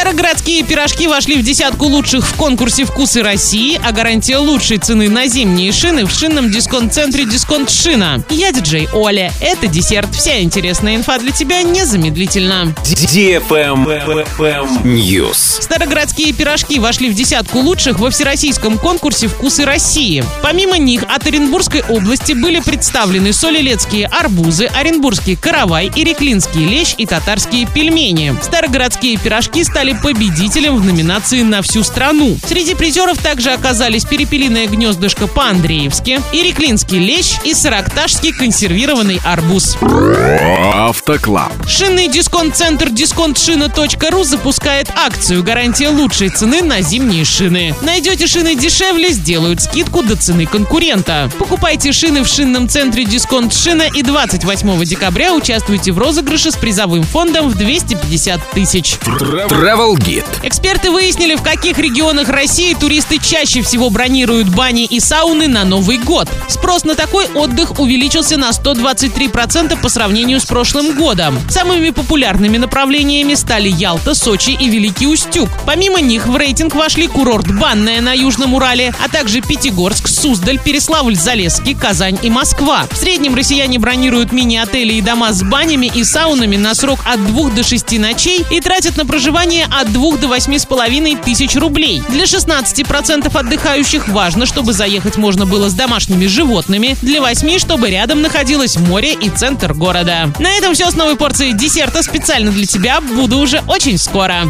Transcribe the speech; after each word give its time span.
Старогородские 0.00 0.62
пирожки 0.62 1.06
вошли 1.08 1.36
в 1.36 1.42
десятку 1.42 1.84
лучших 1.84 2.26
в 2.26 2.34
конкурсе 2.34 2.86
«Вкусы 2.86 3.22
России», 3.22 3.78
а 3.84 3.92
гарантия 3.92 4.38
лучшей 4.38 4.78
цены 4.78 5.10
на 5.10 5.26
зимние 5.26 5.72
шины 5.72 6.06
в 6.06 6.10
шинном 6.10 6.50
дисконт-центре 6.50 7.26
«Дисконт 7.26 7.70
Шина». 7.70 8.24
Я 8.30 8.50
диджей 8.50 8.88
Оля. 8.94 9.30
Это 9.42 9.66
десерт. 9.66 10.08
Вся 10.14 10.40
интересная 10.40 10.96
инфа 10.96 11.18
для 11.18 11.32
тебя 11.32 11.62
незамедлительно. 11.62 12.74
News. 14.84 15.60
Старогородские 15.60 16.32
пирожки 16.32 16.78
вошли 16.78 17.10
в 17.10 17.14
десятку 17.14 17.58
лучших 17.58 17.98
во 17.98 18.08
всероссийском 18.08 18.78
конкурсе 18.78 19.28
«Вкусы 19.28 19.66
России». 19.66 20.24
Помимо 20.42 20.78
них 20.78 21.02
от 21.10 21.26
Оренбургской 21.26 21.82
области 21.90 22.32
были 22.32 22.60
представлены 22.60 23.34
солилецкие 23.34 24.06
арбузы, 24.06 24.64
оренбургский 24.64 25.36
каравай, 25.36 25.92
иреклинский 25.94 26.64
лещ 26.64 26.94
и 26.96 27.04
татарские 27.04 27.66
пельмени. 27.66 28.34
Старогородские 28.42 29.18
пирожки 29.18 29.62
стали 29.62 29.89
победителем 29.94 30.76
в 30.76 30.84
номинации 30.84 31.42
на 31.42 31.62
всю 31.62 31.82
страну. 31.82 32.36
Среди 32.46 32.74
призеров 32.74 33.18
также 33.18 33.50
оказались 33.50 34.04
перепелиное 34.04 34.66
гнездышко 34.66 35.26
по-андреевски, 35.26 36.20
иреклинский 36.32 36.98
лещ 36.98 37.36
и 37.44 37.54
саракташский 37.54 38.32
консервированный 38.32 39.20
арбуз. 39.24 39.76
Автоклаб. 40.74 41.52
Шинный 41.68 42.08
дисконт-центр 42.08 42.90
дисконтшина.ру 42.90 44.24
запускает 44.24 44.88
акцию 44.96 45.42
«Гарантия 45.42 45.88
лучшей 45.88 46.30
цены 46.30 46.62
на 46.62 46.80
зимние 46.82 47.24
шины». 47.24 47.74
Найдете 47.82 48.26
шины 48.26 48.54
дешевле, 48.54 49.10
сделают 49.10 49.62
скидку 49.62 50.02
до 50.02 50.16
цены 50.16 50.46
конкурента. 50.46 51.30
Покупайте 51.38 51.92
шины 51.92 52.22
в 52.22 52.28
шинном 52.28 52.68
центре 52.68 53.04
«Дисконт 53.04 53.54
Шина» 53.54 53.84
и 53.94 54.02
28 54.02 54.84
декабря 54.84 55.34
участвуйте 55.34 55.92
в 55.92 55.98
розыгрыше 55.98 56.50
с 56.50 56.56
призовым 56.56 57.04
фондом 57.04 57.48
в 57.48 57.54
250 57.54 58.50
тысяч. 58.50 58.98
Travel 59.04 59.79
Guide. 59.80 60.26
Эксперты 60.42 60.90
выяснили, 60.90 61.34
в 61.34 61.42
каких 61.42 61.78
регионах 61.78 62.28
России 62.28 62.74
туристы 62.74 63.18
чаще 63.18 63.62
всего 63.62 63.88
бронируют 63.88 64.48
бани 64.48 64.84
и 64.84 65.00
сауны 65.00 65.48
на 65.48 65.64
Новый 65.64 65.96
год. 65.96 66.28
Спрос 66.48 66.84
на 66.84 66.94
такой 66.94 67.26
отдых 67.34 67.80
увеличился 67.80 68.36
на 68.36 68.50
123% 68.50 69.80
по 69.80 69.88
сравнению 69.88 70.38
с 70.40 70.44
прошлым 70.44 70.94
годом. 70.96 71.38
Самыми 71.48 71.90
популярными 71.90 72.58
направлениями 72.58 73.34
стали 73.34 73.68
Ялта, 73.68 74.14
Сочи 74.14 74.50
и 74.50 74.68
Великий 74.68 75.06
Устюг. 75.06 75.48
Помимо 75.64 76.00
них 76.00 76.26
в 76.26 76.36
рейтинг 76.36 76.74
вошли 76.74 77.06
курорт 77.06 77.50
Банная 77.58 78.00
на 78.02 78.12
Южном 78.12 78.54
Урале, 78.54 78.94
а 79.02 79.08
также 79.08 79.40
Пятигорск, 79.40 80.08
Суздаль, 80.08 80.58
Переславль-Залесский, 80.58 81.74
Казань 81.74 82.18
и 82.22 82.28
Москва. 82.28 82.86
В 82.90 82.96
среднем 82.96 83.34
россияне 83.34 83.78
бронируют 83.78 84.32
мини-отели 84.32 84.92
и 84.92 85.00
дома 85.00 85.32
с 85.32 85.42
банями 85.42 85.90
и 85.94 86.04
саунами 86.04 86.56
на 86.56 86.74
срок 86.74 87.00
от 87.06 87.24
2 87.26 87.50
до 87.50 87.62
6 87.62 87.98
ночей 87.98 88.44
и 88.50 88.60
тратят 88.60 88.96
на 88.96 89.06
проживание 89.06 89.66
от 89.70 89.92
2 89.92 90.16
до 90.16 90.26
8,5 90.26 91.22
тысяч 91.22 91.56
рублей. 91.56 92.02
Для 92.08 92.24
16% 92.24 93.36
отдыхающих 93.36 94.08
важно, 94.08 94.46
чтобы 94.46 94.72
заехать 94.72 95.16
можно 95.16 95.46
было 95.46 95.68
с 95.68 95.74
домашними 95.74 96.26
животными. 96.26 96.96
Для 97.02 97.20
8 97.20 97.58
чтобы 97.58 97.90
рядом 97.90 98.22
находилось 98.22 98.76
море 98.76 99.14
и 99.14 99.28
центр 99.28 99.74
города. 99.74 100.32
На 100.38 100.52
этом 100.56 100.74
все 100.74 100.90
с 100.90 100.94
новой 100.94 101.16
порцией 101.16 101.52
десерта 101.52 102.02
специально 102.02 102.50
для 102.50 102.66
тебя. 102.66 103.00
Буду 103.00 103.38
уже 103.38 103.62
очень 103.66 103.98
скоро. 103.98 104.48